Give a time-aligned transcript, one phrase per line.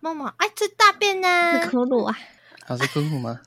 [0.00, 2.16] 梦梦爱吃大便呢， 是骷髅啊。
[2.66, 3.38] 他是骷髅吗？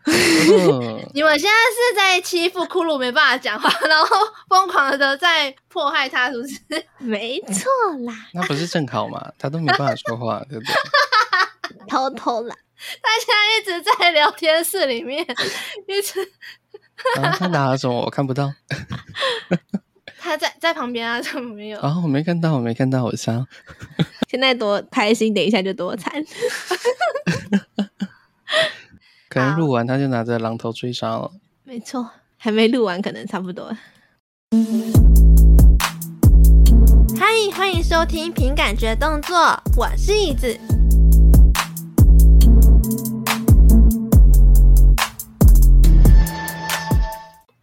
[1.14, 4.08] 你们现在是在欺负骷髅没办法讲话，然后
[4.50, 6.60] 疯狂的在迫害他，是不是？
[7.00, 7.70] 没错
[8.06, 9.32] 啦，那不是正好吗？
[9.40, 10.74] 他都没办法说话，对不对？
[11.88, 12.56] 偷偷啦，
[13.02, 13.28] 他现
[13.74, 15.26] 在一直在聊天室里面，
[15.88, 16.22] 一直。
[17.22, 18.02] 啊，他拿了什么？
[18.02, 18.52] 我看不到。
[20.20, 21.80] 他在在旁边啊，怎么没有？
[21.80, 23.46] 啊，我没看到，我没看到，我想。
[24.34, 26.12] 现在多开心，等一下就多惨。
[29.30, 31.32] 可能录完他就拿着榔头追杀了。
[31.64, 33.72] 没错，还没录完，可能差不多。
[37.16, 39.38] 嗨，欢迎收听凭感觉动作，
[39.78, 40.60] 我是椅子。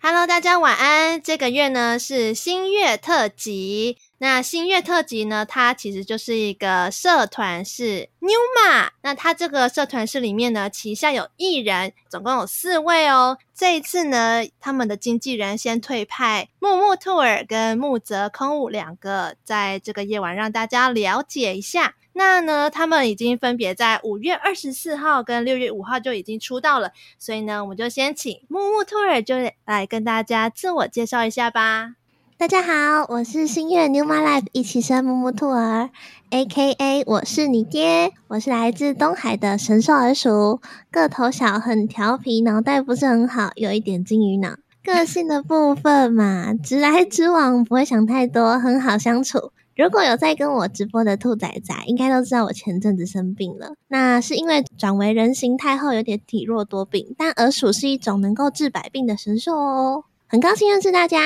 [0.00, 1.20] Hello，大家晚安。
[1.20, 3.98] 这个月呢是新月特辑。
[4.22, 8.90] 那新月特辑呢，它其实就是一个社团是 NEWMA。
[9.00, 13.38] 那它这个社团是里面呢，旗下有艺人，总共有四位哦。
[13.54, 21.94] 这一次呢，他们的经纪人先退派木木兔儿跟木泽空吾两个，在这个夜晚让大家了解一下。
[22.12, 26.92] 那呢，他们已经分别在五月二十四号跟六月五号就已经出道了。
[27.18, 31.94] 所以呢，我们就先请木木兔儿就来跟大家自我介绍一下吧。
[32.40, 35.90] 大家好，我是新月 New My LIFE 一起生木木兔儿
[36.30, 40.58] ，A.K.A 我是你爹，我是来自东海的神兽儿鼠，
[40.90, 44.56] 个头小，很调皮，脑袋不是很好，有一点金鱼脑。
[44.82, 49.52] 个性的部分嘛，直来直往，不会想太多，很好相处。
[49.76, 60.04] 如果有在跟我直播的兔仔仔，应该都知道我前阵子生病了，那是因为转为人形态后有点体弱多病，但耳鼠是一种能够治百病的神兽哦。
[60.30, 61.18] 很高兴认识大家，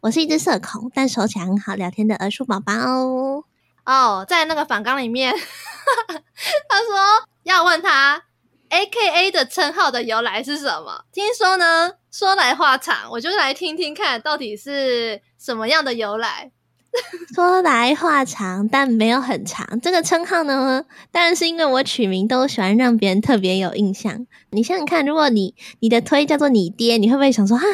[0.00, 3.44] 我是一只社恐但手起来很好聊天的儿叔宝宝哦。
[3.86, 5.32] 哦，在那个访纲里面，
[6.68, 8.24] 他说要问他
[8.68, 11.06] AKA 的称号的由来是什么？
[11.12, 16.52] 听说呢，说来话长，我就来听听看到底是什么样的由来。
[17.34, 19.80] 说来话长，但没有很长。
[19.80, 24.26] 这个称号呢，当然是因为我取名都喜欢让别人特别有印象。
[24.50, 27.66] 你想想看，如果你你的推叫做你爹，你会不会想说哈，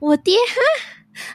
[0.00, 0.54] 我爹哈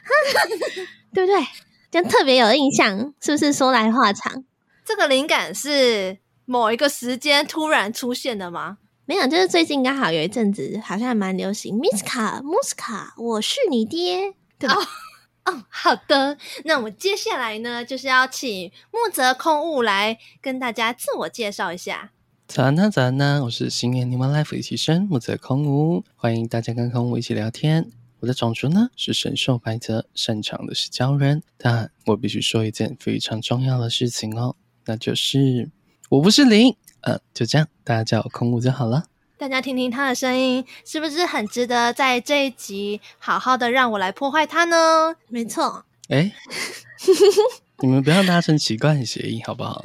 [0.02, 0.48] 哈，
[1.14, 1.46] 对不对？
[1.90, 3.52] 这样特别有印象，是不是？
[3.52, 4.44] 说来话长，
[4.84, 8.78] 这个灵感是某一个时间突然出现的吗？
[9.06, 11.78] 没有，就是最近刚好有一阵子，好像还蛮流行。
[11.78, 14.74] Miska Muska，我是你爹，对吧？
[14.74, 14.86] 哦
[15.46, 22.10] 哦，好的，那我们接下来呢，就是要请木泽空悟来跟大家自我介绍一下。
[22.48, 27.90] 早安呢，早安呢，我是新年 NEWMA LIFE 一期生木泽空悟，欢迎大家跟空悟一起聊天。
[28.18, 35.70] 我的种族呢是神兽白泽，擅长的是鲛人，但我必须说一件非常重要的事情哦，那就是
[36.08, 39.04] 我不是灵，嗯、呃，就这样，大家叫我空悟就好了。
[39.38, 45.14] 大家听听他的声音，是不是很值得在这一集好好的让我来破坏他呢？
[45.28, 46.32] 没错，哎，
[47.80, 49.84] 你们不要达成奇怪的协议好不好？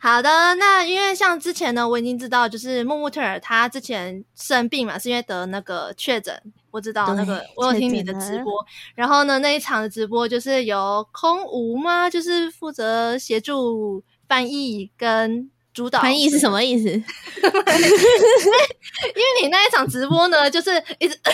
[0.00, 6.38] 好好的，那因为像之前呢，我已经知道，就是木木特尔他之前生病嘛，是因为得那个确诊，
[6.70, 8.52] 我知道那个我有听你的直播，
[8.94, 12.10] 然后呢那一场的直播就是由空无吗？
[12.10, 15.50] 就是负责协助翻译跟。
[15.72, 16.88] 主导翻译是什么意思？
[16.90, 17.02] 因为
[19.42, 21.18] 你那一场直播呢，就是一直，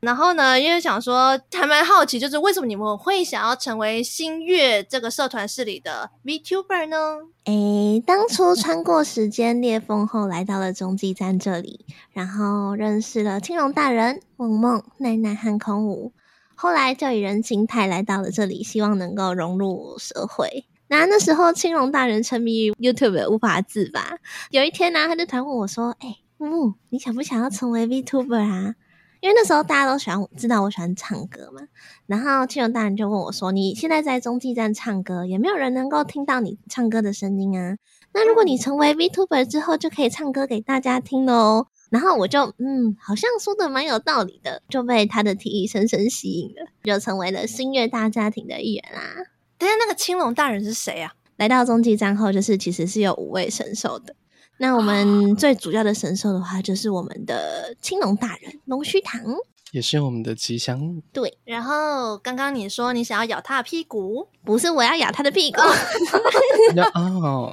[0.00, 7.20] 然后呢，因为想说还蛮好奇，就是为什么你们会想要成为新月这个社团室里的 VTuber 呢？
[7.44, 16.12] 诶，当初穿过时间裂缝后，来到了中继站这里，然后认识了青龙大人、梦梦、奈奈和空吾，
[16.54, 20.64] 后来就以人形态来到了这里，希望能够融入社会。
[20.88, 24.18] 那那时候青龙大人沉迷于 YouTube 无法自拔。
[24.50, 28.74] 有一天呢、啊，他就突然问我说：“哎、欸，木木，你想不想要成为 VTuber 啊？”
[29.20, 31.62] 因为那时候大家都喜欢知道我喜欢唱歌嘛。
[32.06, 37.78] 然后青龙大人就问我说：“你现在在中继站唱歌，也没有人能够听到你唱歌的声音啊。
[38.12, 49.24] 那如果你成为 VTuber 之后，就可以唱歌给大家听喽。”然后我就嗯，好像说的蛮有道理的，就被他的提议深深吸引了，就成为了星月大家庭的一员啦。
[49.58, 51.14] 等下，那个青龙大人是谁啊？
[51.36, 54.14] 来到中继站后，就是其实是有五位神兽的。
[54.58, 59.20] 那我们最主要的神兽的话，就是我们的青龙大人龙须堂，
[59.72, 61.02] 也是我们的吉祥物。
[61.12, 61.36] 对。
[61.44, 65.60] 然后刚刚你说你想要咬他的屁股，不是我要咬他的屁股。
[66.94, 67.52] 哦，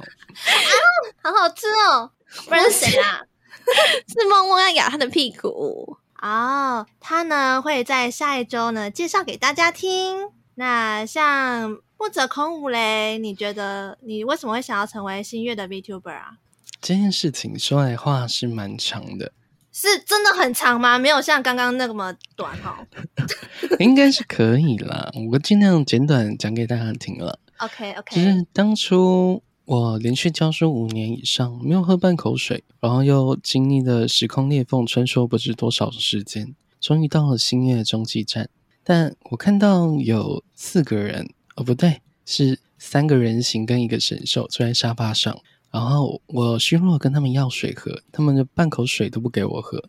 [1.22, 2.12] 啊，好好吃哦！
[2.46, 3.20] 不然是谁啊？
[4.06, 6.78] 是梦梦要咬他的屁股哦。
[6.78, 10.30] Oh, 他呢会在下一周呢介绍给大家听。
[10.54, 11.78] 那像。
[12.02, 16.32] 木木泽空无嘞，你觉得你为什么会想要成为星月的 VTuber 啊？
[16.80, 19.32] 这件事情说来话是蛮长的，
[19.70, 20.98] 是真的很长吗？
[20.98, 22.84] 没有像刚刚那么短哈。
[23.78, 27.38] 应该是可以啦，我尽量简短讲给大家听了。
[27.58, 38.50] OK OK，就是当初我连续教书五年以上，没有喝半口水，然后又经历了时空裂缝穿梭不知多少时间，终于到了星月中继站。
[38.82, 45.38] 但我看到有四个人，哦不对，是三个人形跟一个神兽坐在沙发上，
[45.70, 49.82] 然后我虚弱跟他们要水喝，他们的半口水都不给我喝。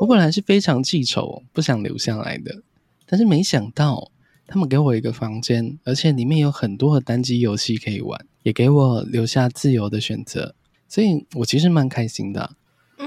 [0.00, 2.62] 我本来是非常记仇，不想留下来的，
[3.06, 4.10] 但是没想到
[4.46, 10.54] 他们给我一个房间，而且里面有很多的单机游戏可以玩，也给我留下自由的选择，
[10.88, 12.54] 所以我其实蛮开心的。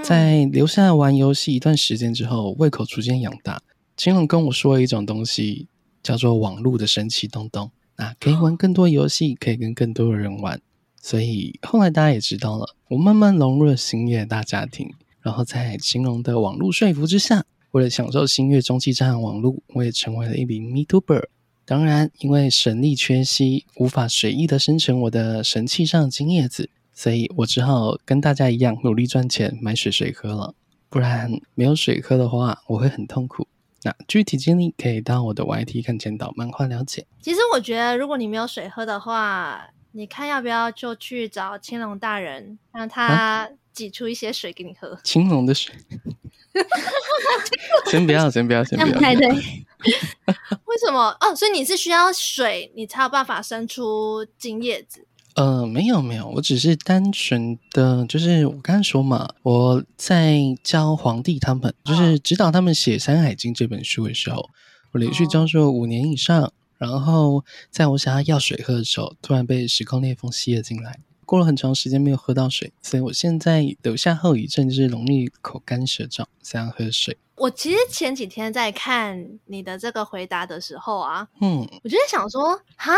[0.03, 3.61] 在留下来玩游戏一段时间之后，胃口逐渐养大。
[3.97, 5.67] 青龙跟我说了一种东西，
[6.01, 7.69] 叫做网络的神奇东东
[8.01, 10.59] 啊，可以玩更多游戏，可以跟更多的人玩。
[10.99, 14.91] 所以后来大家也知道了，我慢慢融入了星月大家庭。
[15.21, 21.25] 然后在青龙的网络说服之下，为了享受星月中继站网络，我也成为了一名 MeTuber。
[21.63, 30.55] 当然，因为神力缺席，无法随意的生成我的神器上的金叶子，所以我只好跟大家一样努力赚钱买水水喝了。
[30.89, 33.47] 不然没有水喝的话，我会很痛苦。
[33.83, 37.05] 那具体经历可以到我的 YT 看前导漫画了解。
[37.21, 44.99] 其实我觉得，如果你没有水喝的话，你看要不要就去找青龙大人，让他挤出一些水给你喝。
[45.03, 45.73] 青龙的水？
[47.89, 48.93] 先不要，先不要， 先不要。
[48.93, 49.27] 不太对。
[50.65, 51.15] 为什么？
[51.19, 55.07] 哦，所以你是需要水，你才有办法生出金叶子。
[55.35, 64.49] 呃，没有没有，我只是单纯的，就是我刚才说嘛，我在教皇帝他们，就是指导他们写《山海经》这本书的时候，
[64.91, 77.17] 我连续教授五年以上，哦、然后在我想要要水喝的时候，突然被时空裂缝吸了进来，过了很长时间没有喝到水，所以我现在留下后遗症就是容易口干舌燥，想要喝水。
[77.35, 82.93] 我其实前几天在看你的这个回答的时候啊，嗯，我就在想说，哈，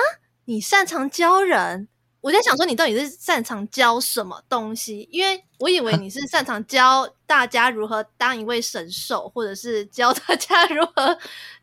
[0.45, 1.87] 你擅长教人？
[2.23, 5.07] 我在想说，你到底是擅长教什么东西？
[5.11, 11.17] 因为我以为 你是擅长教大家如何当一位神兽，或者是教大家 如何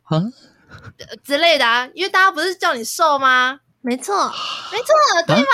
[0.04, 0.22] 啊
[1.24, 1.88] 之类的啊。
[1.94, 3.60] 因为大家不是叫你兽吗？
[3.80, 4.14] 没错，
[4.70, 4.86] 没错，
[5.26, 5.46] 对吗？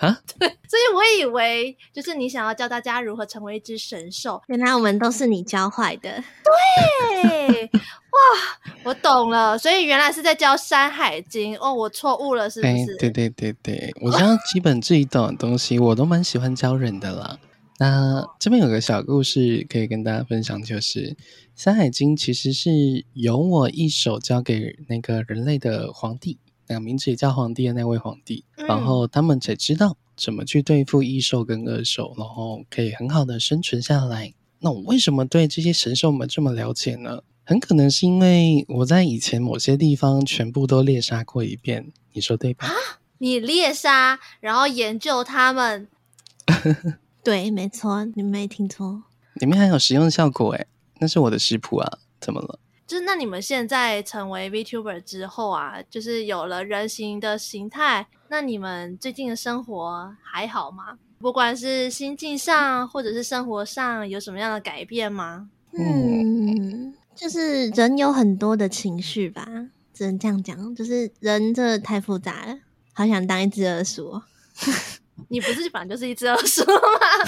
[0.00, 4.42] 啊， 对，所以我以为就是你想要教大家如何成为一只神兽。
[4.48, 6.22] 原来我们都是你教坏的。
[6.44, 7.70] 对，
[8.14, 9.58] 哇，我懂了。
[9.58, 12.72] 所以原来是在教《山海经》哦，我错误了，是不是？
[12.72, 17.38] 欸、对对对对，我知道基本这一种东西，我都蛮喜欢教人的啦。
[17.78, 21.10] 那这边有个小故事可以跟大家分享，就是
[21.56, 22.70] 《山海经》其实是
[23.14, 26.38] 由我一手交给那个人类的皇帝。
[26.66, 34.32] 那个名字也叫皇帝的那位皇帝，嗯、然后他们才知道怎么去对付异兽跟恶兽，然后可以很好的生存下来。
[34.60, 37.20] 那我为什么对这些神兽们这么了解呢？
[37.44, 42.66] 很可能是因为我在以前某些地方全部都猎杀过一遍，你说对吧？
[42.66, 42.72] 啊
[43.18, 45.88] 你猎杀，然后研究他们？
[47.22, 49.04] 对，没错，你没听错。
[49.34, 50.66] 里面还有实用效果诶，
[50.98, 52.58] 那是我的食谱啊，怎么了？
[52.86, 60.98] 就是那你们现在成为 VTuber 之后啊，就是有了人形的形态，那你们最近的生活还好吗？
[61.18, 65.48] 不管是心境上或者是生活上，有什么样的改变吗？
[65.72, 69.46] 嗯，就是人有很多的情绪吧，
[69.92, 70.74] 只能这样讲。
[70.74, 72.56] 就是人真的太复杂了，
[72.92, 74.20] 好想当一只耳鼠。
[75.28, 76.74] 你不是反正就是一只耳鼠吗？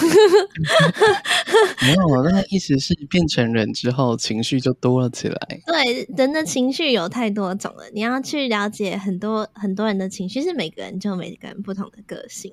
[1.82, 5.38] 没有，那个意思是变成人之后情绪就多了起来。
[5.64, 12.52] 对，人的情绪有太多种了，你要去了解很多很多人的情绪，是每个人就每个人不同的个性，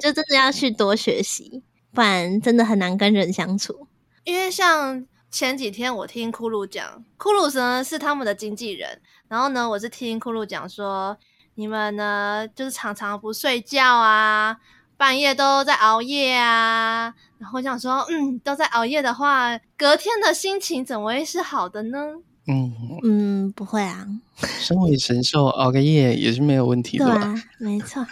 [0.00, 3.86] 就真的要去多学习，不然真的很难跟人相处。
[4.24, 11.18] 因为像前几天我听库鲁讲，库鲁呢是他们的经纪人，然后呢，我是听库鲁讲说。
[11.56, 14.56] 你们呢，就是常常不睡觉啊，
[14.96, 17.12] 半夜都在熬夜啊。
[17.38, 21.98] 然后我想说，嗯，都在熬夜的话，隔天的心情怎么会是好的呢？
[22.46, 22.72] 嗯
[23.02, 24.06] 嗯，不会啊。
[24.36, 27.06] 身为神兽，熬个夜也是没有问题的。
[27.06, 28.06] 对啊，没错。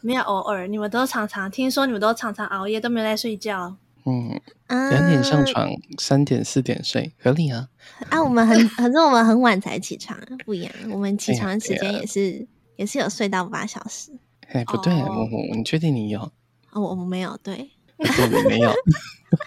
[0.00, 3.76] 没有偶尔，你们都常常听说，你们都常常熬夜，都没有在睡觉。
[4.04, 5.68] 嗯，两点上床，
[5.98, 7.68] 三点四点睡，合理啊。
[8.10, 10.72] 啊，我们很， 反正我们很晚才起床，不一样。
[10.90, 12.46] 我们起床的时间也是。
[12.76, 14.10] 也是有睡到八小时，
[14.48, 16.20] 哎，不对，我我你确定你有？
[16.72, 18.72] 哦，我我没有，对，对，你没有，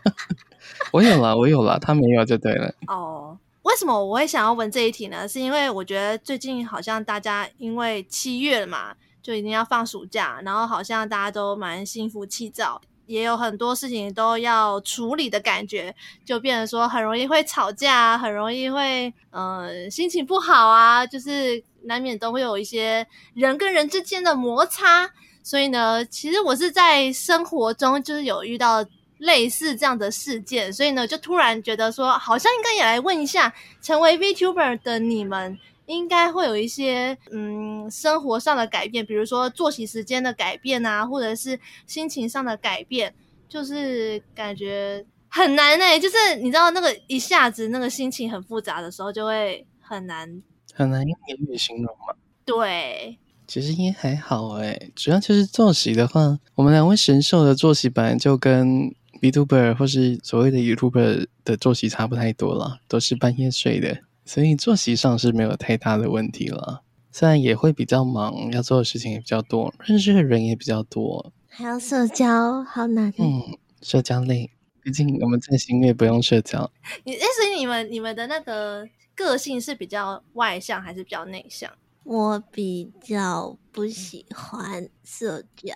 [0.93, 2.73] 我有了，我有了，他没有就对了。
[2.87, 5.27] 哦，为什么我会想要问这一题呢？
[5.27, 15.95] 是因为我觉得最近好像大家因为七月了嘛，就一定要放暑假，然后好像大家都蛮心浮气躁，也有很多事情都要处理的感觉，
[16.25, 25.09] 就变成说很容易会吵架，很容易会呃心情不好啊，就是难免都会有一些人跟人之间的摩擦。
[25.43, 28.85] 所以呢，其实我是在生活中就是有遇到。
[29.19, 43.13] 类似这样的事件，所以呢，就突然觉得说，好像应该也来问一下，成为 VTuber 的你们，应该会有一些嗯生活上的改变，比如说作息时间的改变啊，或者是心情上的改变，
[43.47, 50.41] 就是感觉很难哎、欸，就是你知道那个一下子那个心情很复杂的时候，就会很难
[50.73, 52.13] 很难用言语形容嘛。
[52.45, 58.93] 对，其实也还好哎、欸，主要就是作息的话，我们两位神兽的作息本来就跟。
[59.21, 66.81] VTuber 或是所谓的 YouTuber 的作息差不太多了，都是半夜睡的，所以作息上是没有太大的问题了。
[67.11, 73.13] 虽然也会比较忙，要做的事情也比较多，认识的人也比较多，还要社交，好难。
[73.17, 74.51] 嗯，社交累，
[74.81, 76.69] 毕竟我们在新月不用社交。
[77.05, 81.71] 你，所以你们你们的那个个性是比较外向还是比较内向？
[82.03, 85.73] 我比较不喜欢社交。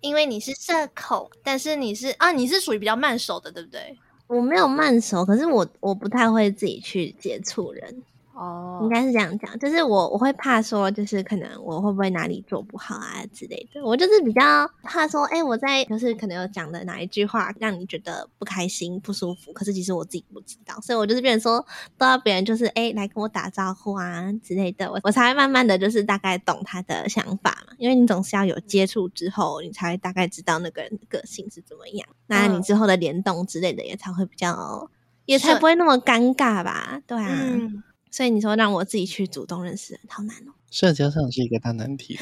[0.00, 3.98] 因为你是社恐，但是你是啊，你是属于比较慢熟的，对不对？
[4.28, 8.02] 我没有慢熟，可是我我不太会自己去接触人。
[8.38, 13.84] 哦，应该是这样讲，就是我我会怕说，就是可能我会不会哪里做不好啊之类的。
[13.84, 14.40] 我就是比较
[14.84, 21.66] 怕说，哎、欸，我在就是可能有讲的哪一句话让你觉得不开心、不舒服，可是其实我自己不知道，所以我就是变成说，
[21.96, 27.74] 都要别人就是哎、欸、来跟我打招呼啊之类的，我我才会慢慢的就是大概懂他的想法嘛。
[27.78, 34.88] 因为你总是要有接触之后，你才会大概知道那个人的个性是怎么样，那你之后的联动之类的也才会比较，
[35.26, 37.02] 也才不会那么尴尬吧？
[37.04, 37.28] 对啊。
[37.28, 40.52] 嗯所以你说让我自己去主动认识人，好难哦。
[40.70, 42.18] 社交上是一个大难题，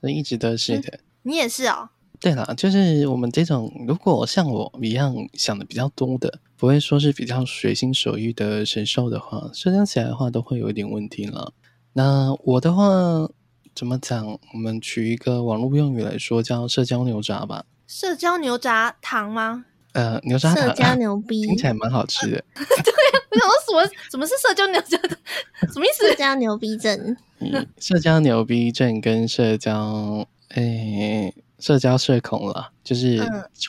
[0.00, 0.88] 这一直都是的。
[0.92, 1.90] 嗯，你也是哦。
[2.18, 11.52] 对了，就是我们这种如果像我一样想的比较多的，不会说是比较随心所欲的神兽的话，社交起来的话都会有一点问题了。
[11.92, 12.86] 那我的话
[13.74, 14.26] 怎么讲？
[14.54, 17.66] 我们取一个网络用语来说，叫社交牛杂吧。
[17.86, 19.66] 社交牛杂糖吗？
[19.96, 22.44] 呃，牛轧糖，社交牛 逼，听起来蛮好吃的。
[22.54, 22.62] 对，
[23.32, 23.92] 我想说什么？
[24.10, 25.00] 什么是社交牛逼症？
[25.72, 26.06] 什么意思？
[26.08, 27.16] 社交牛逼症。
[27.38, 33.18] 嗯，社交牛逼症跟社交，诶，社交社恐了，就是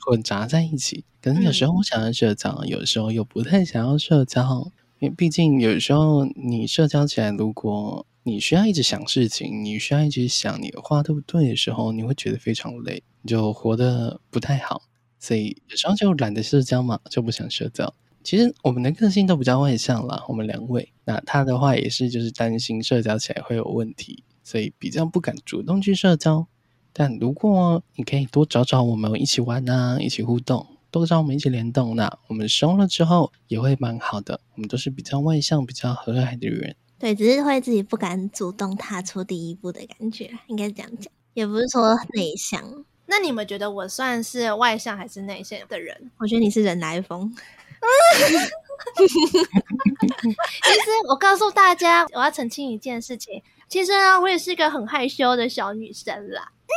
[0.06, 1.06] 混杂在一起。
[1.22, 4.70] 可能有时候我想要社交，有时候又不太想要社交。
[5.00, 14.82] 因为毕竟有时候你社交起来，如果你需要一直想事情，你需要一直想你的话对不对的时候，你会觉得非常累，你就活得不太好。
[15.20, 17.94] 所以有时候就懒得社交嘛，就不想社交。
[18.24, 20.92] 其实我们的个性都比较外向啦，我们两位。
[21.06, 26.46] 那他的话也是，就是担心社交起来会有问题，所以比较不敢主动去社交。
[26.92, 34.42] 但如果你可以多找找我们一起玩啊，一起互动，多找我们一起联动，那我们熟了之后也会蛮好的。
[34.56, 36.76] 我们都是比较外向、比较和蔼的人。
[37.00, 42.84] 对，只是会自己不敢主动踏出第一步的感觉，应该是这样讲，也不是说内向。
[43.08, 46.12] 那你们觉得我算是外向还是内向的人？
[46.20, 47.34] 我觉得你是人来疯。
[48.98, 53.42] 其实我告诉大家，我要澄清一件事情。
[53.68, 56.52] 其实呢，我也是一个很害羞的小女生啦。
[56.64, 56.74] 嗯。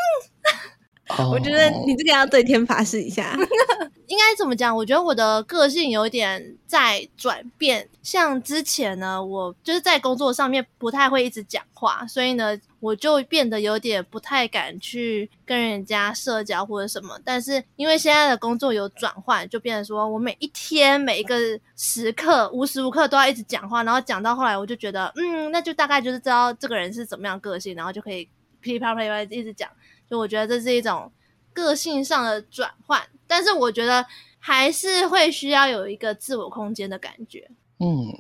[1.29, 3.37] 我觉得你这个要对天发誓一下，
[4.07, 4.75] 应该怎么讲？
[4.77, 7.89] 我觉得我的个性有点在转变。
[8.01, 17.19] 像之前呢，我就是在工作上面不太会一直讲话，所以呢，我就变得有点不太敢去跟人家社交或者什么。
[17.25, 21.39] 但是因为现在的工作有转换，就变成说我每一天每一个
[21.77, 28.29] 时刻无时无刻都要一直讲话，然后讲到后来，我就觉得嗯，那就大概就是知道这个人是怎么样个性，然后就可以
[28.61, 29.71] 噼里啪啦啪一直讲。
[30.09, 31.13] 就我觉得这是一种
[31.53, 34.05] 个性上的转换，但是我觉得
[34.39, 37.49] 还是会需要有一个自我空间的感觉。
[37.79, 38.13] 嗯，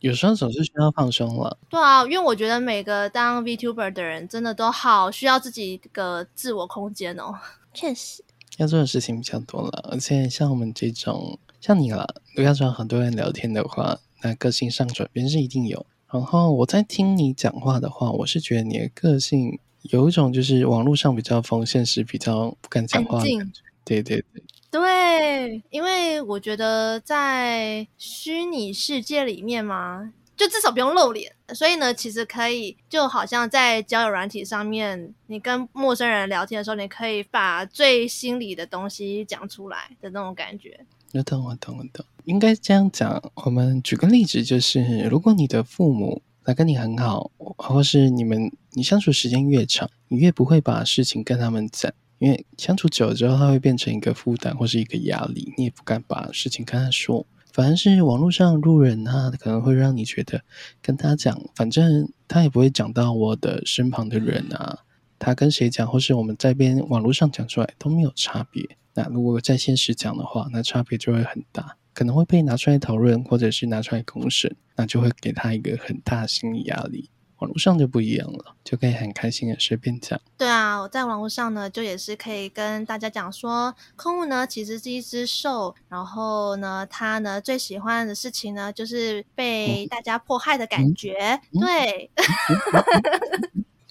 [0.00, 1.58] 有时候总是需要放松了。
[1.68, 7.34] 对啊，因为我觉得每个当 VTuber 的人真的都好需要自己一个自我空间哦。
[7.74, 8.22] 确实，
[8.58, 15.84] 要做的事情比较多了，而且像我们这种像你了，如果要找很多人聊天的话，那个性上转变是一定有。
[16.12, 19.58] 然后我在听你讲话的话，我是觉得你的个性。
[19.92, 23.60] 有一种就是网络上比较疯，现实比较不敢讲话的感觉。
[23.84, 24.42] 对对对，
[24.80, 40.78] 对，因为我觉得在虚拟世界里面嘛，就至少不用露脸，所以呢，其实可以就好像在交友软体上面，你跟陌生人聊天的时候，你可以把最心里的东西讲出来的那种感觉。
[41.14, 42.04] 我懂，我懂，我懂。
[42.24, 57.26] 应该这样讲，我们举个例子，就是如果你的父母他跟你很好，或是你们你相处时间越长，你越不会把事情跟他们讲，因为相处久了之后，他会变成一个负担或是一个压力，你也不敢把事情跟他说。
[57.52, 60.42] 反而是网络上路人啊，可能会让你觉得
[60.82, 64.80] 跟他讲，反正他也不会讲到我的身旁的人啊，
[65.18, 68.76] 他跟谁讲，或是我们在边网络上讲出来都没有差别。
[68.92, 77.08] 那如果在现实讲的话，那差别就会很大，可能会被拿出来讨论，或者是拿出来公审，那就会给他一个很大的心理压力。
[77.38, 80.20] 网络上就不一样了，就可以很开心的随便讲。
[80.38, 91.40] 对啊，我在网络上呢，就也是可以跟大家讲说，空物呢其实是一只兽，然后呢，它呢最喜欢的事情呢，就是被大家迫害的感觉。
[91.52, 92.10] 嗯、对，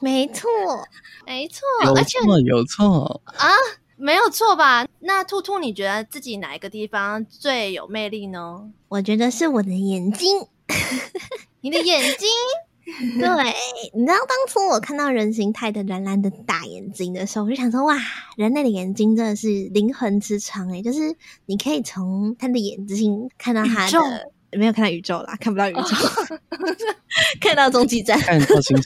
[0.01, 0.49] 没错，
[1.25, 3.49] 没错，有错而且有错啊。
[3.97, 4.85] 没有错吧？
[4.99, 8.69] 那兔兔，你觉得自己哪一个地方最有魅力呢？
[8.89, 10.45] 我觉得是我的眼睛。
[11.61, 12.27] 你的眼睛？
[13.19, 13.53] 对，
[13.93, 17.97] 你知道当初我看到人形态的蓝蓝的大眼睛的时候，我就想说，哇，
[18.37, 21.15] 人类的眼睛真的是灵魂之窗诶，就是
[21.47, 25.81] 你可以从他的眼睛看到他的，没有看到宇宙啦，看不到宇宙，
[27.41, 28.83] 看到终极站，看到星星。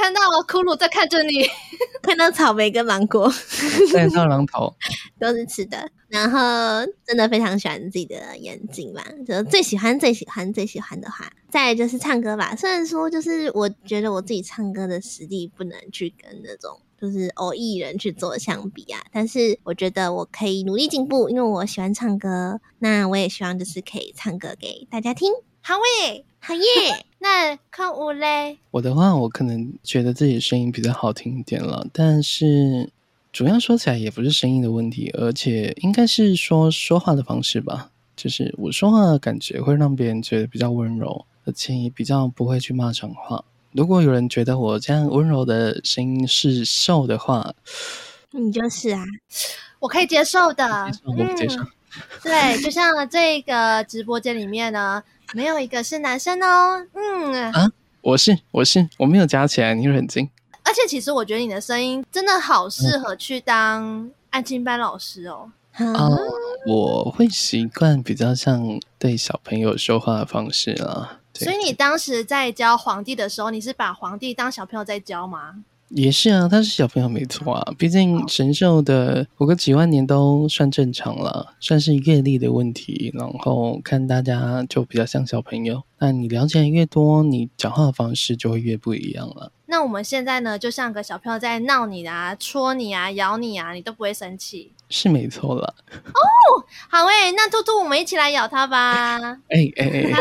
[0.00, 1.44] 看到骷髅在看着你，
[2.02, 3.28] 看到草莓跟芒果，
[3.92, 4.72] 看到狼头，
[5.18, 5.90] 都是吃的。
[6.08, 6.38] 然后
[7.04, 12.54] 真的非常喜欢自己的眼睛嘛，就最喜欢最喜欢最喜欢的话，再来就是唱歌吧。
[12.56, 22.60] 虽然说就是我觉得我自己唱歌的实力不能去跟那种就是偶艺人去做相比啊，但是我觉得我可以努力进步，因为我喜欢唱歌。
[22.78, 25.30] 那我也希望就是可以唱歌给大家听。
[25.68, 26.62] 好耶，好耶！
[27.20, 28.56] 那看我嘞？
[28.70, 32.88] 我的话，我可能觉得自己声音比较好听一点了，但是
[33.34, 37.90] 主要说起来也不是声音的问题，而且应该是说说话的方式吧。
[38.16, 43.44] 就是我说话的感觉会让别人觉得比较温柔，而且也比较不会去骂脏话。
[43.72, 47.52] 如果有人觉得我这样温柔的声音是瘦的话，
[48.30, 49.04] 你就是啊，
[49.80, 51.60] 我可以接受的，我不接受。
[51.60, 51.66] 嗯，
[52.22, 55.02] 对，就像这个直播间里面呢。
[55.34, 60.28] 没有一个是男生哦，嗯啊，我是我是我没有加起来，你冷静。
[60.64, 65.50] 而且其实我觉得你的声音真的好适合去当安亲班老师哦。
[65.72, 66.18] 啊、嗯呃，
[66.66, 71.20] 我会习惯比较像对小朋友说话的方式啦。
[71.34, 75.54] 所以你当时在教皇帝的时候，你是把皇帝当小朋友在教吗？
[75.90, 83.10] 也是啊，他是小朋友没错啊，毕竟神兽的活个几万年都算正常了，算是阅历的问题。
[83.14, 89.50] 然后看大家就比较像小朋友，那你了解越多，你讲话的方式就会越不一样了。
[89.66, 95.74] 那我们现在呢，就像个小朋友在闹你啊、戳你啊、咬你啊，你都不会生气，是没错了。
[95.90, 99.18] 哦，好诶、欸，那兔兔，我们一起来咬它吧！
[99.48, 100.12] 哎 哎哎！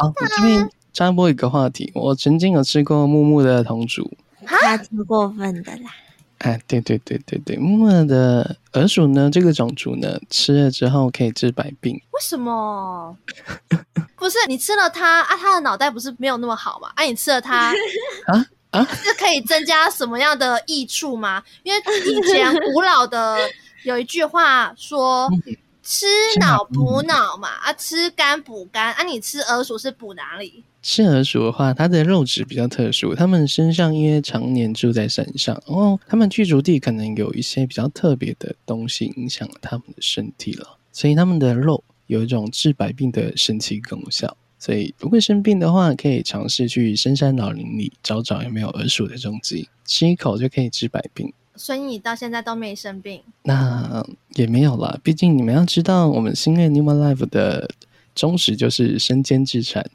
[0.00, 0.68] 好，这边。
[0.98, 4.10] 插播一个话题，我曾经有吃过木木的同组，
[4.44, 5.94] 他挺过分的啦。
[6.38, 11.94] 哎，对对对对对，木木的耳鼠呢，这个种族呢，吃了之后可以治百病。
[11.94, 13.16] 为什么？
[14.18, 15.36] 不是你吃了它啊？
[15.36, 16.90] 它的脑袋不是没有那么好嘛？
[16.96, 17.72] 啊，你吃了它
[18.26, 21.40] 啊 啊，是可以增加什么样的益处吗？
[21.62, 21.80] 因为
[22.10, 23.38] 以前古老的
[23.84, 25.30] 有一句话说。
[25.90, 26.04] 吃
[26.38, 30.62] 脑补脑嘛，啊，吃肝补肝啊，你吃耳鼠是补哪里？
[30.80, 44.36] 吃耳鼠的话，它的肉质比较特殊，它们身上因为常年住在山上，哦，它们居住地可能有一些比较特别的东西影响了它们的身体了，所以它们的肉有一种治百病的神奇功效。
[44.60, 51.32] 所以如果生病的话，可以尝试去深山老林里找找有没有耳鼠的踪迹，吃一口就可以治百病。
[51.54, 53.20] 所以你到现在都没生病？
[53.42, 57.68] 那也没有啦，毕竟你们要知道，我们星月 Numa Life 的
[58.14, 59.88] 宗旨就是身兼治产。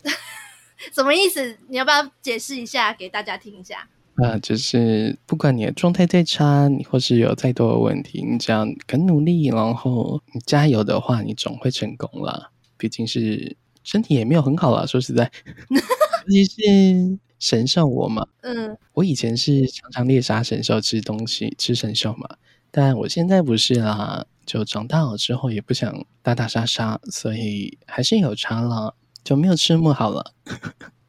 [0.92, 1.58] 什么意思？
[1.70, 3.88] 你要不要解释一下给大家听一下？
[4.16, 12.50] 啊，就是不管你的状态再差，你或是有再多的问题，你只要肯努力，然后你加油的话，你总会成功啦。
[12.78, 15.32] 毕竟是身体也没有很好啦，说实在，
[16.28, 17.20] 尤其是。
[17.40, 22.38] 神兽我嘛，嗯，我以前是常常猎杀神兽吃东西，吃神兽嘛，
[22.72, 30.34] 但我现在不是啦，就长大了之后也不想打打杀杀，所以还是有差了，就没有吃那么好了。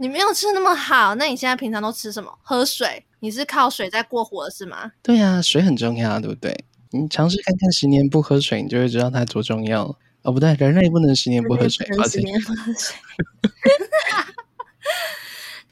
[0.04, 2.30] 你没有吃那么好，那你现在平常都吃什么？
[2.42, 3.06] 喝水？
[3.20, 4.92] 你是靠水在过活是吗？
[5.02, 6.54] 对呀、啊，水很重要，对不对？
[6.90, 9.96] 你尝试看看，十年不喝水，你就会知道它多重要。
[10.20, 12.94] 哦，不对，人类不能十年不喝水，十年不喝水。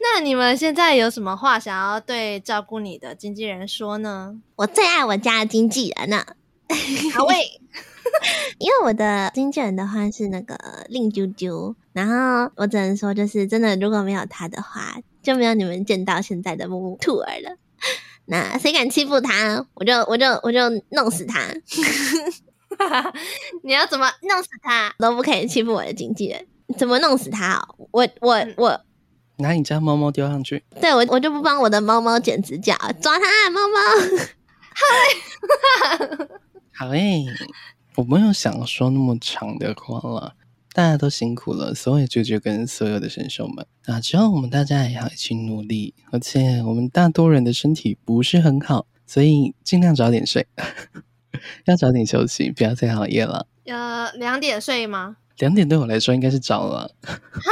[0.00, 4.40] 那你们现在有什么话想要对照顾你的经纪人说呢？
[4.56, 6.24] 我最爱我家的经纪人了。
[7.12, 7.60] 好喂，
[8.58, 10.56] 因为我的经纪人的话是那个
[10.88, 17.56] 令啾啾，然后我只能说，就是真的，如果没有他的话，就没有你们见到现在的木木兔儿了。
[18.26, 21.48] 那谁敢欺负他，我就我就我就弄死他。
[23.64, 24.94] 你要怎么弄死他？
[24.98, 26.46] 都不可以欺负我的经纪人，
[26.78, 27.88] 怎么弄死他哦？
[27.90, 28.80] 我我我
[29.38, 30.62] 拿你家猫猫丢上去。
[30.80, 33.76] 对，我我就不帮我的猫猫剪指甲，抓它，猫猫。
[34.74, 36.38] 好嘞，
[36.72, 37.26] 好诶，
[37.96, 40.34] 我没有想说那么长的话了，
[40.72, 43.66] 大家都辛苦了，所有舅舅跟所有的神兽们。
[43.86, 50.46] 啊之后我们大家也要一起努力，而且我们大多人的身体不是很好，所以尽量早点睡，
[51.66, 53.46] 要早点休息，不要再熬夜了。
[53.66, 55.16] 呃，两点睡吗？
[55.38, 56.94] 两点对我来说应该是早了。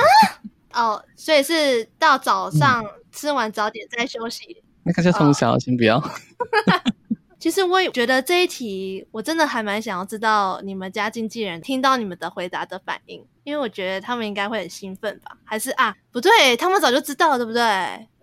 [0.72, 4.44] 哦，所以是到早上吃完早点再休息。
[4.53, 6.00] 嗯、那个叫通宵，先不要。
[7.40, 15.37] 其实我也觉得这一题，我真的还蛮想要知道你们家经纪人听到你们的回答的反应，因为我觉得他们应该会很兴奋吧？
[15.45, 17.61] 还是啊，不对，他们早就知道了，对不对？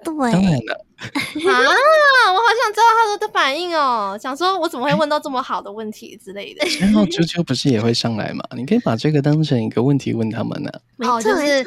[0.03, 0.85] 对，当然了。
[0.97, 6.65] 啊，我好想知道他们的反应哦，想说我怎么会问到这么好的问题之类的。
[6.79, 8.43] 然后啾啾不是也会上来吗？
[8.55, 11.15] 你可以把这个当成一个问题问他们呢、啊。
[11.15, 11.59] 哦，就是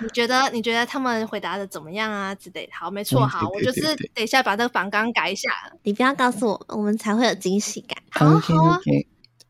[0.00, 2.72] 你觉得你觉得他们回答的怎么样啊之类的？
[2.72, 3.82] 好，没错，好，我就是
[4.14, 5.50] 等一下把这个反纲改一下。
[5.82, 7.98] 你不要告诉我，我们才会有惊喜感。
[8.10, 8.80] 好啊，好啊。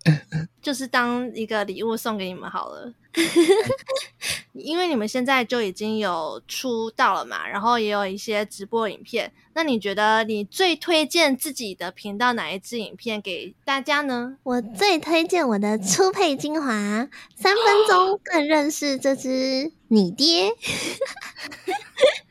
[0.62, 2.92] 就是当一个礼物送给你们好了，
[4.52, 9.32] 因为你们现在就已经有出道了嘛，然后也有一些直播影片。
[9.54, 14.38] 那你觉得你最推荐自己的频道哪一支影片给大家呢？
[14.42, 16.68] 我最推荐我的初配精华，
[17.36, 20.48] 三分钟 更认识这只你爹。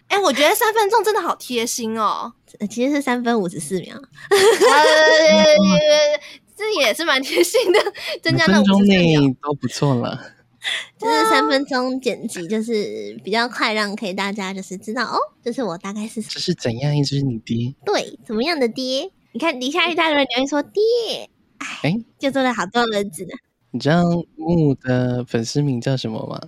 [0.07, 2.33] 哎、欸，我觉得三分钟真的好贴心哦。
[2.69, 3.95] 其实是三分五十四秒。
[6.61, 7.79] 这也是蛮贴心的，
[8.21, 10.19] 增加那五分钟内都不错了。
[10.99, 17.73] 就是三分钟剪辑，就是比较快，让可以大家就是知道哦，就是我大概是这是怎样一只你爹？
[17.83, 19.09] 对，怎么样的爹？
[19.31, 20.81] 你看底下一大堆人留言说爹，
[21.81, 23.29] 哎、欸，就做了好多儿子呢。
[23.71, 24.03] 你知道
[24.35, 26.39] 木木的粉丝名叫什么吗？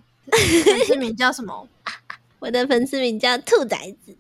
[0.64, 1.68] 粉丝名叫什么？
[2.38, 4.16] 我的粉丝名叫兔崽子，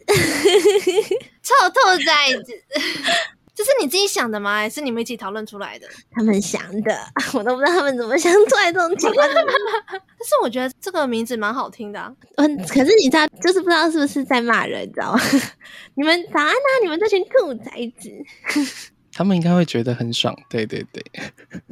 [1.43, 2.63] 臭兔崽子。
[3.55, 4.55] 这是你自己想的吗？
[4.55, 5.87] 还是你们一起讨论出来的？
[6.11, 6.97] 他们想的，
[7.33, 9.27] 我都不知道他们怎么想出来这种情况。
[9.89, 12.11] 但是我觉得这个名字蛮好听的、啊。
[12.37, 15.21] 嗯，可是你知道，就是不知道是不是在骂人，你知道吗？
[15.95, 16.69] 你们早安啊！
[16.81, 18.09] 你们这群兔崽子。
[19.11, 20.35] 他们应该会觉得很爽。
[20.49, 21.03] 对对对。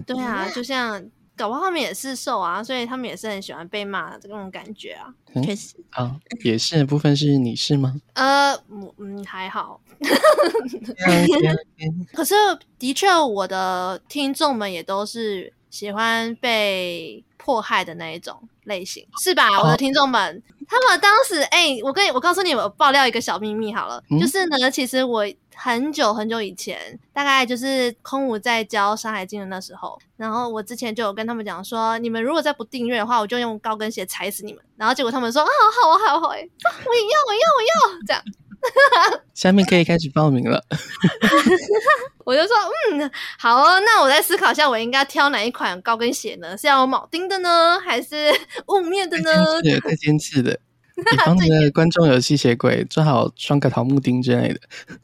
[0.06, 1.04] 对啊，就像。
[1.36, 5.14] 搞不好他们也是受啊，所以他们也是很喜欢被骂的这种感觉啊。
[5.44, 7.96] 确、嗯、实啊，也是的部分是你是吗？
[8.14, 8.54] 呃，
[8.98, 9.82] 嗯，还好。
[12.14, 12.36] 可是
[12.78, 19.48] 的确，我的听众们也都是喜欢被迫害的那一种类型，是吧？
[19.48, 25.26] 哦、我的听众们，他们当时，哎、欸，我跟你，我告诉你，我爆料一个小秘密好了，嗯、就是呢，其实我。
[25.56, 34.64] 很久很久以前，大概就是空无在教《山海经》的那时候，然后我之前就有跟他们讲说，你们如果再不订阅的话，我就用高跟鞋踩死你们。
[34.76, 36.48] 然后结果他们说啊，好啊，好啊，好啊，我也要，
[37.28, 37.62] 我要，我
[37.96, 38.24] 要，这样。
[39.34, 40.64] 下面可以开始报名了。
[42.24, 42.56] 我就说，
[42.92, 46.56] 嗯，好哦，那我再思考一下，我应该挑哪一款高跟鞋呢？
[46.56, 48.32] 是要铆钉的呢，还是
[48.68, 49.62] 雾面的呢？
[49.64, 50.60] 对，带尖刺的。
[51.14, 54.60] 以防你的观众有吸血鬼，最好装个桃木钉之类的。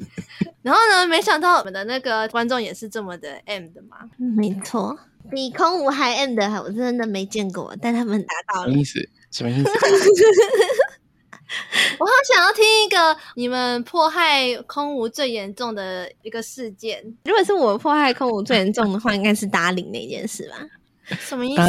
[0.61, 3.97] 然后呢，没想到我们的那个观众也是这么的 M 的嘛？
[4.17, 4.97] 没错，
[5.31, 8.71] 比空无还 M 的，我真的没见过，但他们达到了。
[8.71, 9.09] 什么意思？
[9.31, 9.69] 什么意思？
[11.99, 17.01] 我好想要听一个你们迫害空无最严重的一个事件。
[17.23, 20.57] 如果是我迫害空无最严重的话，应该是达伶那件事吧。
[21.19, 21.61] 什么意思？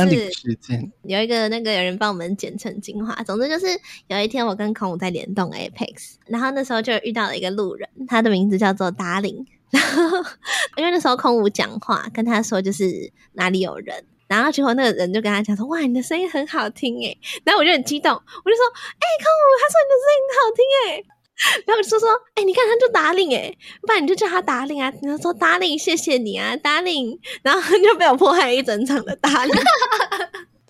[1.05, 3.15] 有一个那个有人帮我们剪成精华。
[3.23, 3.67] 总之就是
[4.09, 9.47] 有一天我跟孔武在联动 Apex，然后那时候就遇到了一个路人，他的名字叫做达伶。
[9.71, 10.19] 然后
[10.77, 18.17] 因为那时候孔武讲话，跟他说就是哪里有人，然后结果那个人就跟他讲说：“哇，你的声音很好听诶。”然后我就很激动，我
[18.51, 18.65] 就说
[18.99, 21.05] ：“哎、欸，空武，他说你的声音很好听诶。”
[21.67, 24.93] 然后就说说，哎、欸，你看他就达令哎，不然你就叫他达令啊。
[25.01, 27.19] 你就说达令，谢谢你啊，达令。
[27.43, 29.55] 然后就被我迫害一整场的达令。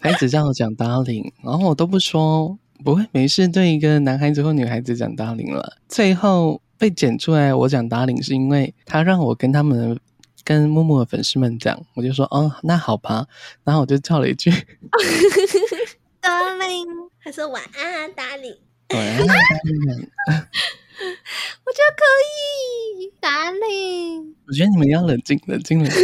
[0.00, 5.78] 他一直叫我讲达令，然后我都不说，不会没事对一个男孩子或女孩子讲达令了。
[5.88, 9.98] 最后被剪出来，我讲达令是因为他让我跟他们
[10.44, 13.26] 跟木木的粉丝们讲，我就说哦，那好吧。
[13.64, 14.50] 然后我就叫了一句
[16.20, 16.86] 达令，
[17.24, 18.36] 他说晚安啊，达
[18.88, 20.08] 伶。
[21.64, 24.34] 我觉得可以，达伶。
[24.48, 25.98] 我觉得你们要冷静，冷静，冷静。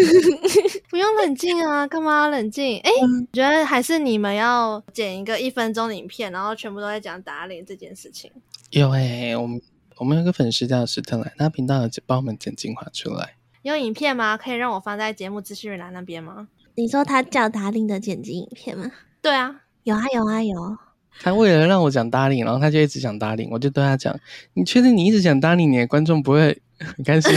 [0.89, 2.79] 不用用冷静啊，干嘛要冷静？
[2.81, 8.31] 哎、欸，我、嗯、觉得还是你们要剪一个一分钟的影片，然后全部都在讲打脸这件事情。
[8.71, 9.61] 有哎、欸，我们
[9.97, 13.37] 我们有个粉丝叫史特莱，他频道有帮我们剪精华出来。
[13.63, 14.37] 有影片吗？
[14.37, 16.49] 可以让我放在节目资讯栏那边吗？
[16.77, 18.91] 你说他叫达令的剪辑影片吗？
[19.21, 20.77] 对啊，有啊有啊有。
[21.21, 24.15] 他为了让我讲达令，然后他就一直讲达令，我就对他讲
[24.55, 27.33] ：“你确定你一直讲达令，你的观众不会很开心？”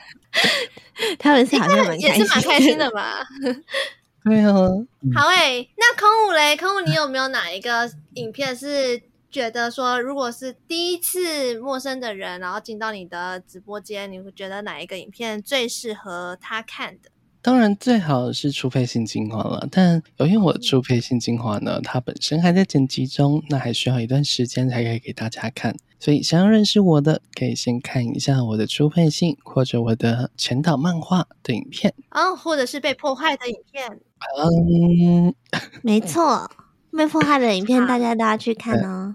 [1.18, 3.26] 他们是好像蛮也是蛮开心的吧？
[4.24, 4.52] 对啊。
[5.14, 9.02] 好诶、欸，那空无嘞，空无，你有没有哪一个影片是？
[9.32, 17.10] 觉得说，如果是第一次陌生的人，然后进到你的直播间，你会觉得哪一个影片最适合他看的？
[17.42, 19.66] 当然，最好是初配信精华了。
[19.70, 25.74] 但由于我初配信精华呢，它本身还在剪辑中，那还需要一段时间才可以给大家看。
[25.98, 34.00] 所以，想要认识我的，可以先看一下我的初配信或者我的前导漫画的影片哦，或者是被破坏的影片。
[34.38, 35.34] 嗯，
[35.82, 36.50] 没错。
[36.92, 39.14] 被破坏的影片， 大家都要去看哦。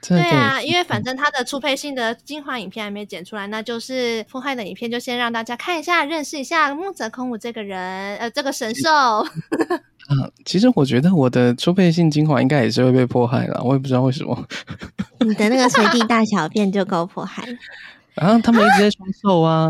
[0.00, 8.90] 对啊，因为反正他的初配性的精华影片还没剪出来，那就是破坏的影片，就先让大家看一下，认识一下木泽空武这个人，呃，这个神兽。
[10.10, 14.46] 嗯，其实我觉得我的初配性精华应该也是会被迫害了，我也不知道为什么。
[15.20, 17.44] 你的那个随地大小便就够迫害。
[18.14, 19.68] 然后他们一直在说瘦啊。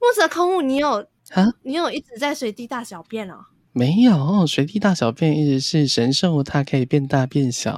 [0.00, 1.46] 木泽空武，你有啊？
[1.62, 3.36] 你有一直在随地大小便哦？
[3.78, 7.76] 没有，随地大小便一直是神兽，它可以变大变小。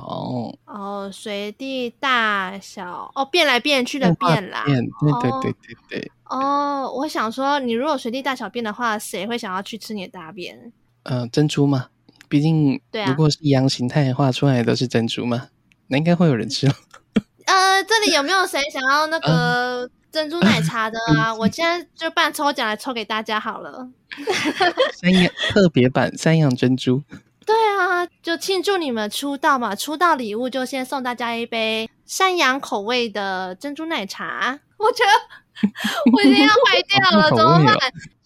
[0.65, 4.65] 哦，随地大小哦，变来变去的变啦。
[4.65, 6.11] 变，对对对对对。
[6.25, 10.73] 哦，我想说，你如果随地大小便的话，谁会想要去吃你的大便？
[11.03, 11.89] 呃，珍珠嘛，
[12.31, 15.49] 毕竟，如果是一样形态画出来的都是珍珠嘛，啊、
[15.89, 16.67] 那应该会有人吃。
[17.45, 21.23] 呃，这里有没有谁想要那个珍珠奶茶的啊？
[21.27, 23.89] 啊 我现在就办抽奖来抽给大家好了。
[25.01, 27.03] 山羊特别版山羊珍珠，
[27.47, 29.75] 对啊，就庆祝你们出道嘛！
[29.75, 34.59] 出道礼物就先送大家一杯山羊口味的珍珠奶茶。
[34.79, 37.77] 我觉得我已经要坏掉了，怎么办？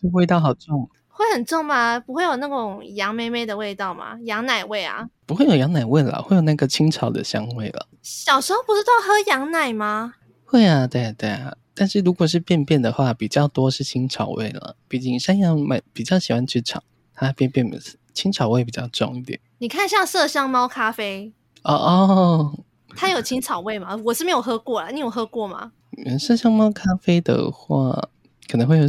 [0.00, 2.00] 这味道好重，会很重吗？
[2.00, 4.16] 不会有那种羊妹妹的味道吗？
[4.22, 5.06] 羊奶味啊？
[5.26, 7.86] 不会有羊奶味了，会有那个青草的香味了。
[8.02, 10.14] 小时候不是都喝羊奶吗？
[10.46, 11.54] 会啊，对啊，对啊。
[11.74, 14.76] 但是如果是便便的话，比较多是青草味了。
[14.86, 16.82] 毕竟山羊们比较喜欢吃草，
[17.14, 17.68] 它便便
[18.12, 19.40] 青草味比较重一点。
[19.58, 21.32] 你看，像麝香猫咖啡
[21.62, 23.96] 哦哦，它有青草味吗？
[24.04, 25.72] 我是没有喝过啊，你有喝过吗？
[26.18, 28.08] 麝香猫咖啡的话，
[28.48, 28.86] 可能会有，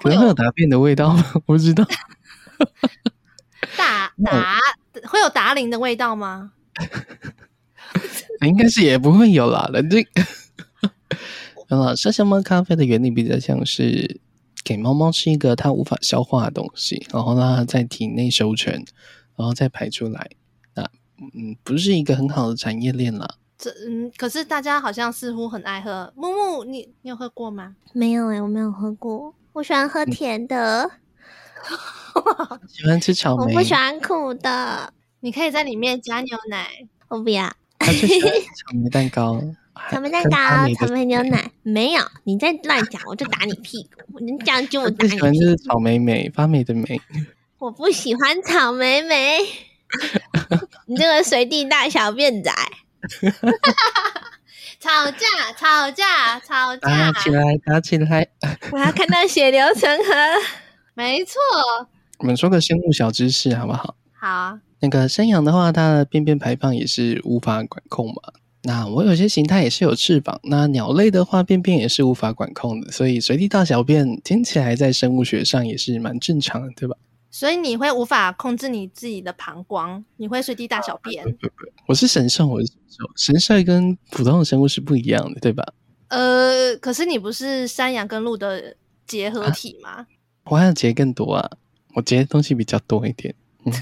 [0.00, 1.24] 可能会有大便 的味道吗？
[1.34, 1.84] 我不知道。
[3.76, 4.56] 打打
[5.08, 6.52] 会有达林的味道吗？
[8.40, 10.06] 应该是也不会有啦，这。
[11.80, 14.20] 啊，麝香猫咖啡的原理比较像是
[14.62, 18.72] 给猫猫吃一个它无法消化的东西，然后让它在体内收成，
[19.36, 20.30] 然后再排出来。
[20.74, 20.82] 那
[21.34, 23.36] 嗯，不是一个很好的产业链啦。
[23.56, 26.12] 这嗯，可是大家好像似乎很爱喝。
[26.16, 27.76] 木木，你你有喝过吗？
[27.92, 29.34] 没有哎、欸，我没有喝过。
[29.52, 30.82] 我喜欢喝甜的，
[32.50, 33.54] 嗯、喜欢吃草莓。
[33.54, 34.92] 我不喜欢苦的。
[35.20, 36.66] 你可以在里面加牛奶。
[37.08, 37.50] 我不要。
[37.78, 39.40] 他最喜欢草莓蛋糕。
[39.90, 40.38] 草莓蛋糕、
[40.78, 44.18] 草莓牛奶没有，你再乱讲我就打你屁股！
[44.20, 45.20] 你这样就我打你屁股。
[45.20, 47.00] 喜欢就是草莓莓，发霉的霉。
[47.58, 49.38] 我不喜欢草莓莓。
[50.86, 52.52] 你这个随地大小便仔。
[54.80, 57.10] 吵架，吵架，吵架！
[57.10, 58.28] 打起来，打起来！
[58.70, 60.04] 我要看到血流成河。
[60.94, 61.40] 没错。
[62.18, 63.96] 我们说个生物小知识好不好？
[64.12, 64.60] 好啊。
[64.80, 68.14] 那个山羊的话，它的便便排放也是无法管控嘛。
[68.66, 76.96] 那我有些形态也是有翅膀，那鸟类的话，便便也是无法管控的，所以随地大小便听起来在生物学上也是蛮正常的，对吧？
[77.30, 81.22] 所以你会无法控制你自己的膀胱，你会随地大小便？
[81.24, 81.54] 不不不，
[81.88, 85.62] 我是神兽，我是神兽，神兽跟普通的生物是不一样的，对吧？
[86.08, 89.90] 呃，可是你不是山羊跟鹿的结合体吗？
[89.90, 90.06] 啊、
[90.44, 91.50] 我还要结更多啊，
[91.94, 93.34] 我结的东西比较多一点，
[93.66, 93.72] 嗯。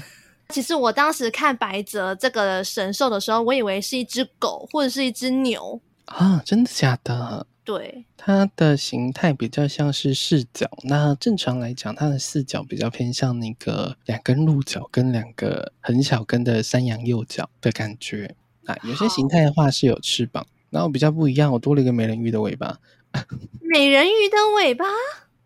[0.49, 7.47] 其实我当时看白泽这个神兽的时候，我以为是一只狗或者是一只牛啊，真的假的？
[7.63, 10.69] 对，它的形态比较像是四角。
[10.83, 18.35] 那正常来讲，它的四角比较偏向那个两根鹿角跟两个很小根的山羊右脚的感觉。
[18.65, 22.77] 啊有些形态的话是有翅膀，然后比较不一样，我多了一个美人鱼的尾巴。
[23.61, 24.85] 美人鱼的尾巴？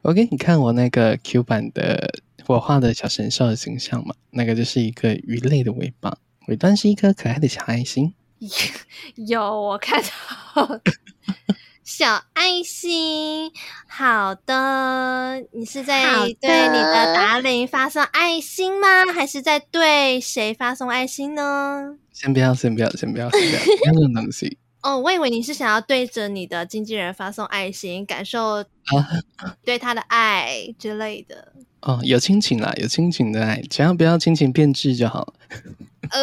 [0.02, 2.22] 我给你看我那个 Q 版的。
[2.56, 8.14] 我画的小神兽的形象嘛，那个就是一个鱼类的尾巴，尾端是一颗可爱的小爱心。
[9.28, 10.80] 有，我看到
[11.84, 13.52] 小爱心。
[13.88, 16.04] 好的，你是在
[16.40, 19.06] 对你的达令发送爱心吗？
[19.14, 21.98] 还是在对谁发送爱心呢？
[22.14, 24.58] 先不要，先不要，先不要，先不要，没有这种东西。
[24.82, 28.64] 哦，我以为你是想要对着你的经纪人发送爱心，感受
[29.66, 31.54] 对他的爱之类的。
[31.82, 35.34] 哦，有亲情啦，有亲情的爱，只要不要亲情变质就好了。
[36.12, 36.22] 呃，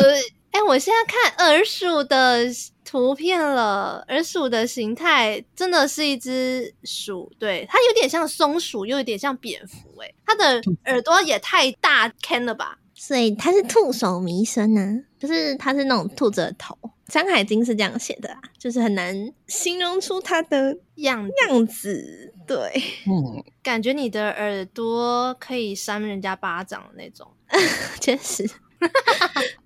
[0.52, 2.44] 哎，我现在看耳鼠的
[2.84, 12.78] 图片了，耳鼠的形态真的是一只鼠，对，它有点像松鼠，又有点像蝙蝠，哎，它的耳朵也太大坑了吧？
[12.94, 16.78] 所以它是兔手弥生呢，就是它是那种兔子的头，
[17.14, 22.35] 《山海经》是这样写的啊，就是很难形容出它的样样子。
[22.44, 22.59] 对，
[23.07, 27.31] 嗯，感觉你的耳朵可以扇人家巴掌的那种，
[28.03, 28.50] 确实。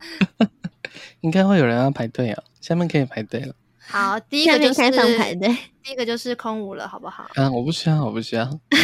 [1.22, 3.54] 应该会有人要排队啊，下面可以排队了。
[3.78, 5.48] 好，第一个就是开放排队，
[5.82, 7.26] 第一个就是空无了，好不好？
[7.32, 8.44] 啊，我不需要，我不需要。
[8.44, 8.78] 啪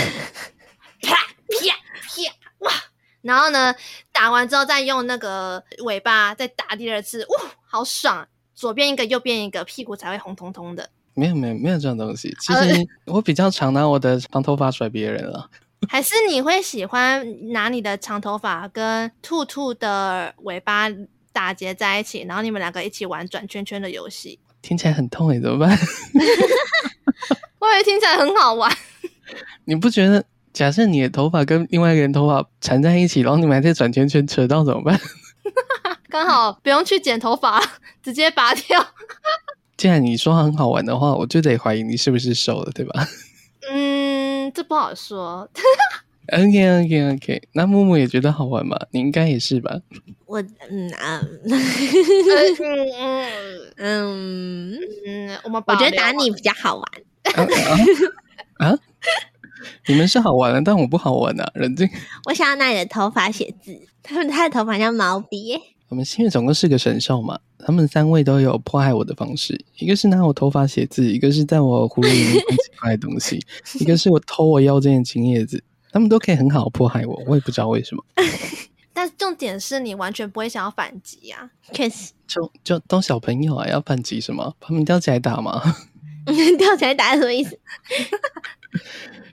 [1.03, 2.35] 啪啪！
[2.61, 2.73] 哇，
[3.21, 3.75] 然后呢，
[4.11, 8.27] 打完之后再用那个尾巴再打第二次，哇，好爽！
[8.55, 10.89] 左边一个，右边一个，屁股才会红彤彤的。
[11.15, 12.35] 没有没有没有这种东西。
[12.41, 15.49] 其实我比较常拿我的长头发甩别人了。
[15.89, 20.87] 还是你会喜欢拿你的长头发跟兔兔的尾巴
[21.33, 24.39] 打结在一起，然后你们两个一起玩转圈圈的游戏？
[24.63, 25.79] 听起来很痛哎，怎么办？
[27.61, 28.75] 我以为听起来很好玩。
[29.67, 30.25] 你不觉得？
[30.55, 35.01] 假设你的头发跟另外一个人头发缠在一起，然后你们还在转圈圈扯到怎么办？
[36.15, 37.61] 刚好不用去剪头发，
[38.01, 38.87] 直接拔掉。
[39.77, 43.05] 既然你说很好玩的话，我就得怀疑你是不是瘦了，对吧？
[43.69, 45.49] 嗯，这不好说。
[46.33, 48.79] OK OK OK，那木木也觉得好玩吗？
[48.93, 49.75] 你应该也是吧？
[50.27, 51.53] 我嗯啊嗯
[53.77, 56.85] 嗯嗯，我们我觉得打你比较好玩。
[57.35, 57.43] 啊，
[58.63, 58.79] 啊，啊？
[59.89, 61.51] 你们是好玩的，但我不好玩啊！
[61.57, 61.89] 冷静。
[62.27, 65.61] 我想要拿你的头发写字，他们他的头发像毛笔。
[65.95, 67.39] 我们星月总共是个神兽嘛。
[67.61, 73.41] 他们三位都有迫害我的方式，一个是拿我头发写字，一个是在我葫芦里面放奇怪的东西，
[73.79, 78.05] 一个是我偷我腰间的金叶子，他们都可以很好迫害我，我也不知道为什么。
[78.93, 81.49] 但重点是你完全不会想要反击啊！
[81.71, 84.53] 确实， 就就当小朋友啊，要反击什么？
[84.59, 85.63] 把他们吊起来打吗？
[86.59, 87.57] 吊起来打是什么意思？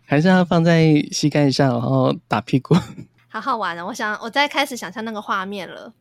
[0.06, 2.76] 还是要放在膝盖上，然后打屁股？
[3.28, 3.84] 好好玩啊！
[3.84, 5.92] 我想，我在开始想象那个画面了。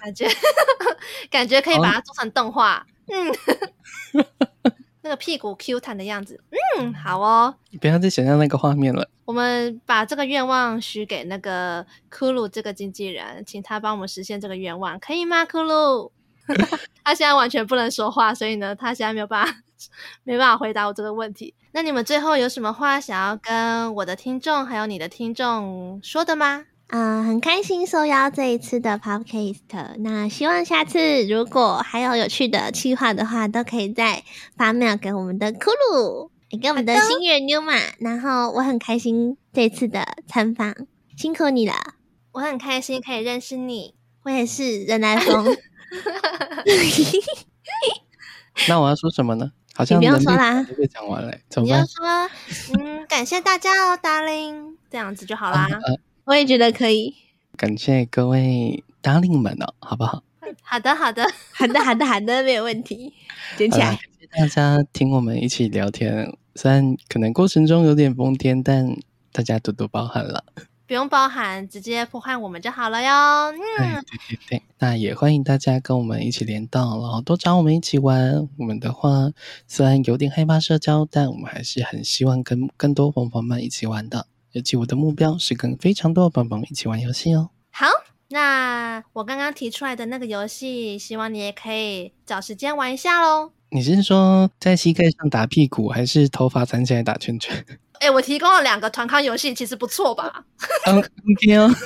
[0.00, 0.26] 感觉
[1.30, 3.14] 感觉可以把它做成动画，哦、
[4.12, 4.24] 嗯，
[5.02, 6.40] 那个屁股 Q 弹的样子，
[6.78, 7.54] 嗯，好哦。
[7.70, 9.08] 你不要再想象那个画面了。
[9.24, 15.44] 我们把这个愿望许给那个库鲁这个经纪人，请他帮我们实现这个愿望，可以吗？
[15.44, 16.12] 库鲁，
[17.04, 19.54] 他现在完全不能说话，所以呢，他现在没有办法，
[20.24, 21.54] 没办法回答我这个问题。
[21.72, 26.66] 那你们最后有什么话想要跟我的听众，还有你的听众说的吗？
[26.92, 29.60] 啊、呃，很开心受邀这一次的 Podcast，
[30.00, 34.22] 那希望下次如果还有有趣的企划的话，都可以再
[34.58, 37.80] 发 mail 给我们的酷鲁，也给我们的星月 Numa。
[37.98, 40.74] 然后我很开心这次的参访，
[41.16, 41.74] 辛苦你了。
[42.32, 45.56] 我很开心可以认识你，我也是人来疯。
[48.68, 49.50] 那我要说什么呢？
[49.74, 51.32] 好像你不用说啦，被讲完了。
[51.62, 52.28] 你要说，
[52.78, 55.60] 嗯，感谢大家哦，Darling，这样子就好啦。
[55.60, 57.14] 啊啊我也觉得可以，
[57.56, 60.22] 感谢各位 Darling 们哦，好不好？
[60.62, 63.12] 好的，好的， 好的，好的，好的，没有问题。
[63.56, 68.96] 接起来，感谢大家听我们一起聊天，虽然可能过程中有点疯癫，但
[69.32, 70.44] 大家多多包涵了。
[70.86, 73.10] 不用包涵，直接破坏我们就好了哟。
[73.80, 78.46] 嗯，对对对，那也欢迎大家跟我们一起连到，然后多找我们一起玩。
[78.58, 79.30] 我们的话
[79.66, 84.26] 虽然有点害怕社交，但我们还是很希望跟更多伙伴们一起玩的。
[84.54, 87.50] 而且我的目标是跟非常多的宝宝们一起玩游戏哦。
[87.70, 87.86] 好，
[88.28, 93.52] 那我刚刚提出来的那个游戏，希望你也可以找时间玩一下喽。
[93.70, 97.64] 你是说在膝盖上打屁股，还是头发缠起来打圈圈？
[98.00, 100.44] 哎、欸，我提供了两个团康游戏，其实不错吧？
[100.86, 101.70] 嗯，OK 哦。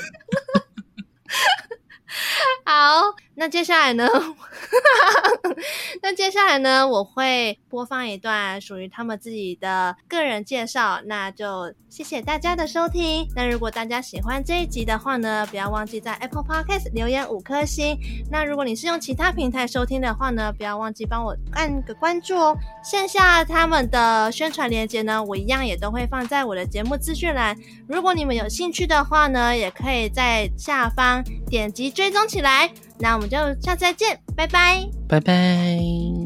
[2.65, 4.09] 好，那接下来呢？
[6.03, 6.87] 那接下来呢？
[6.87, 11.01] 我会播放一段属于他们自己的个人介绍。
[11.05, 13.29] 那就谢谢大家的收听。
[13.35, 17.97] 那如果大家喜欢这一集的话呢，不要忘记在 Apple Podcast 留言五颗星。
[18.31, 22.57] 那如果你是用其他平台收听的话呢，不要忘记帮我按个关注哦。
[22.83, 27.57] 线下他们的宣传链接呢，我一样也都会放在我的节目资讯栏。
[27.89, 32.71] 如果你们有兴趣的话呢，也可以在下方点击追踪起来。
[32.99, 35.79] 那我们就下次再见，拜拜，拜拜，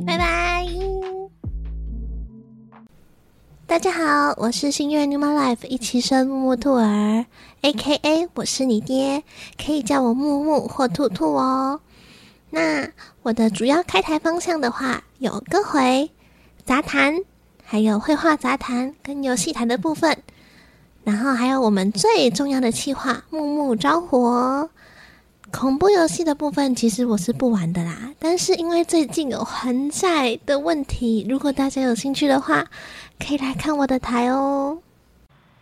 [0.06, 0.66] 拜拜。
[3.66, 7.24] 大家好，我是新月 New My Life 一期生木木兔儿
[7.62, 9.22] ，A.K.A 我是你爹，
[9.64, 11.80] 可以叫我木木或兔兔哦。
[12.50, 12.88] 那
[13.22, 16.10] 我的主要开台方向的话，有歌回、
[16.64, 17.16] 杂谈，
[17.62, 20.16] 还有绘画杂谈跟游戏台的部分，
[21.04, 24.68] 然后还有我们最重要的企划木木招活。
[25.52, 28.12] 恐怖游戏的部分，其实我是不玩的啦。
[28.18, 32.64] 但是因为最近有还债的问题，如果大家有兴趣的话，
[33.18, 34.78] 可以来看我的台哦。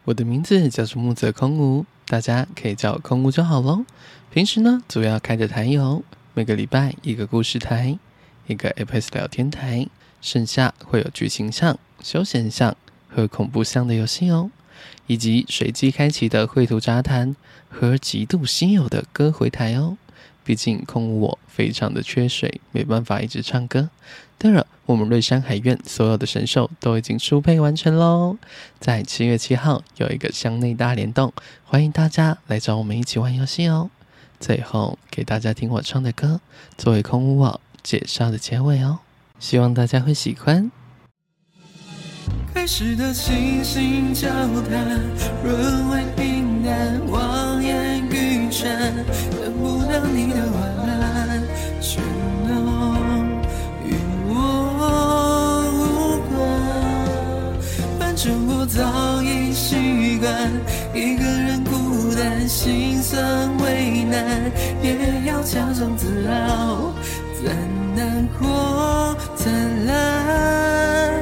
[0.05, 3.85] 我的名字叫做木泽空无，大家可以叫我空无就好喽。
[4.31, 6.03] 平时呢，主要开着台有
[6.35, 7.99] 每个礼拜一个故事台，
[8.47, 9.89] 一个 App 聊天台，
[10.21, 12.77] 剩下会有剧情向、休闲向
[13.09, 14.51] 和恐怖向的游戏哦。
[15.07, 17.35] 以及随机开启的绘图杂谈
[17.69, 19.97] 和极度稀有的歌回台哦。
[20.45, 23.91] 毕竟空无我非常的缺水，没办法一直唱歌。
[24.39, 28.39] 对了，我们瑞山海院所有的神兽都已经出配完成喽。
[28.81, 31.33] 在七月七号有一个箱内大联动，
[31.65, 33.91] 欢迎大家来找我们一起玩游戏哦。
[34.41, 36.41] 最后给大家听我唱的歌，
[36.79, 39.01] 作为空无我介绍的结尾哦。
[39.39, 40.71] 希望大家会喜欢。
[42.55, 45.01] 开始的倾心交谈，
[45.45, 47.01] 沦为平淡。
[47.11, 48.69] 望眼欲穿，
[49.31, 50.57] 等不到你的晚
[50.89, 51.43] 安，
[51.81, 52.03] 全
[52.47, 52.51] 都
[53.85, 53.97] 与
[54.29, 54.33] 我
[55.73, 55.79] 无
[56.29, 56.37] 关。
[57.99, 60.29] 反正我早已习惯
[60.95, 62.49] 一个人孤单。
[62.49, 63.21] 心酸
[63.59, 64.51] 为难，
[64.83, 66.95] 也要假装自傲。
[67.45, 67.55] 再
[67.95, 69.53] 难过，灿
[69.87, 71.18] 烂。